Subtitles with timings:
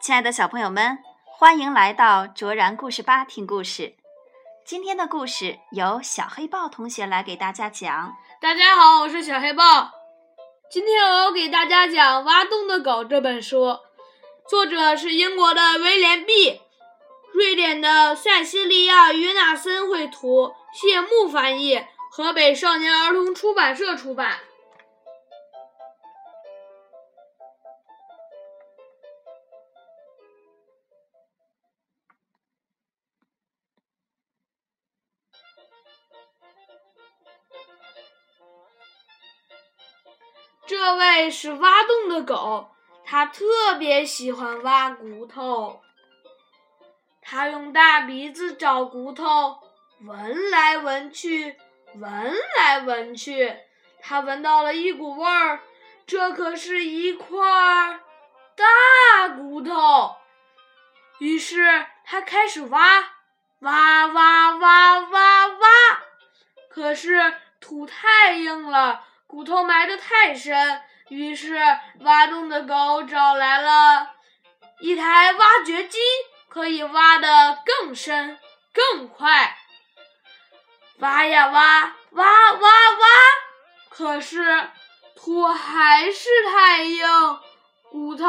[0.00, 3.96] 亲爱的小朋友们，欢迎来到卓然故事吧听故事。
[4.64, 8.16] 今天的故事由小黑豹同学来给大家讲。
[8.40, 9.90] 大家好，我是小黑豹。
[10.70, 13.78] 今天我要给大家讲《挖洞的狗》这本书，
[14.48, 16.60] 作者是英国的威廉 ·B，
[17.32, 24.38] 瑞典的塞西利亚·约纳森绘图，谢幕翻译，河北少年儿童出版社出版。
[40.78, 42.70] 这位是挖洞的狗，
[43.02, 45.80] 它特别喜欢挖骨头。
[47.22, 49.58] 它用大鼻子找骨头，
[50.02, 51.56] 闻来闻去，
[51.94, 53.56] 闻来闻去，
[54.02, 55.60] 它闻到了一股味儿，
[56.06, 57.38] 这可是一块
[58.54, 60.14] 大骨头。
[61.20, 62.80] 于是它开始挖，
[63.60, 65.68] 挖挖挖挖挖，
[66.68, 69.06] 可是土太硬了。
[69.26, 71.56] 骨头埋得太深，于是
[72.00, 74.10] 挖洞的狗找来了
[74.80, 75.98] 一台挖掘机，
[76.48, 78.38] 可以挖得更深
[78.72, 79.56] 更快。
[80.98, 83.06] 挖呀挖，挖挖挖，
[83.90, 84.70] 可是
[85.14, 87.06] 土还是太硬，
[87.90, 88.26] 骨头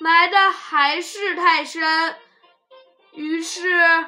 [0.00, 2.16] 埋得还是太深。
[3.12, 4.06] 于是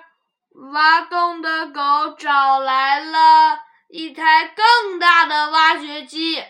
[0.73, 3.59] 挖洞的狗找来了。
[3.93, 6.45] 一台更大的挖掘机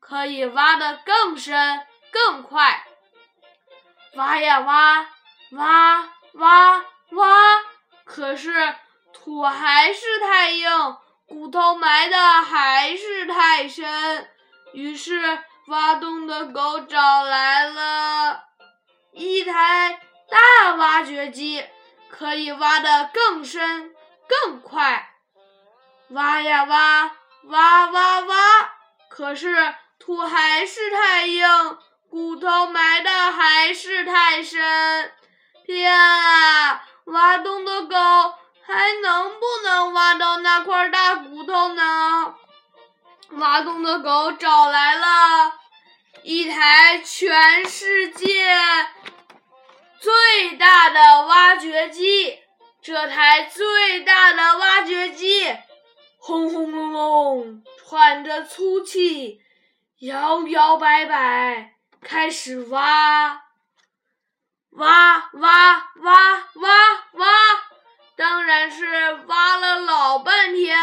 [0.00, 2.86] 可以挖得更深更快，
[4.14, 5.06] 挖呀挖，
[5.50, 7.26] 挖挖挖，
[8.06, 8.74] 可是
[9.12, 14.30] 土还是太硬，骨头埋的还是太深。
[14.72, 18.42] 于是挖洞的狗找来了
[19.12, 21.62] 一台大挖掘机，
[22.08, 23.94] 可以挖得更深
[24.26, 25.12] 更快。
[26.10, 27.10] 挖呀挖，
[27.44, 28.36] 挖挖挖，
[29.08, 31.46] 可是土还是太硬，
[32.08, 35.12] 骨头埋的还是太深。
[35.64, 37.96] 天啊，挖洞的狗
[38.64, 42.34] 还能不能挖到那块大骨头呢？
[43.30, 45.52] 挖洞的狗找来了
[46.22, 48.56] 一台全世界
[49.98, 52.38] 最大的挖掘机，
[52.80, 55.35] 这台最大的挖掘机。
[56.26, 59.40] 轰轰隆隆，喘着粗气，
[60.00, 63.42] 摇摇摆摆，开始挖，
[64.70, 66.14] 挖挖挖
[66.54, 66.70] 挖
[67.12, 67.28] 挖，
[68.16, 70.76] 当然是挖了老半天，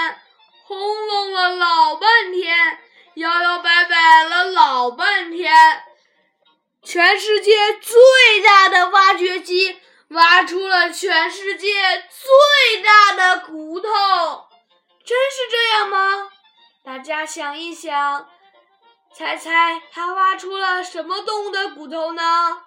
[0.64, 2.80] 轰隆了老半天，
[3.16, 5.54] 摇摇摆摆了老半天，
[6.82, 9.78] 全世界最大的挖掘机
[10.08, 11.68] 挖出了全世界
[12.10, 13.90] 最大的骨头。
[15.06, 16.30] 真是这样吗？
[16.84, 18.30] 大家想一想，
[19.16, 22.64] 猜猜他挖出了什么动物的骨头呢？